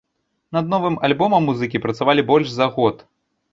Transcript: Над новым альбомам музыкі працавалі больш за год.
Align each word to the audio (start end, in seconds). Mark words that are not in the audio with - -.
Над 0.55 0.65
новым 0.73 0.95
альбомам 1.09 1.45
музыкі 1.51 1.83
працавалі 1.85 2.27
больш 2.33 2.47
за 2.57 2.71
год. 2.79 3.07